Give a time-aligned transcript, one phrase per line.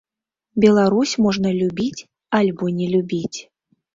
[0.63, 2.05] Беларусь можна любіць
[2.39, 3.39] альбо не любіць.